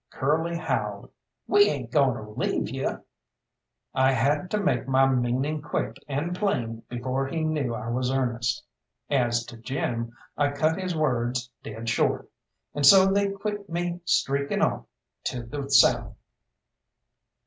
[0.09, 1.11] Curly howled,
[1.45, 3.03] "We ain't goin' to leave you!"
[3.93, 8.63] I had to make my meaning quick and plain before he knew I was earnest.
[9.11, 12.27] As to Jim, I cut his words dead short
[12.73, 14.85] and so they quit me streaking off
[15.25, 16.15] to the south.